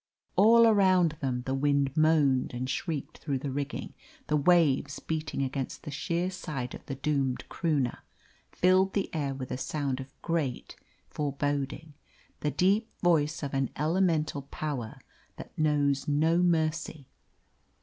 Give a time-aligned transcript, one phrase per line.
[0.35, 3.93] All around them the wind moaned and shrieked through the rigging;
[4.25, 7.99] the waves, beating against the sheer side of the doomed Croonah,
[8.51, 10.75] filled the air with a sound of great
[11.07, 11.93] foreboding
[12.39, 14.97] the deep voice of an elemental power
[15.35, 17.05] that knows no mercy.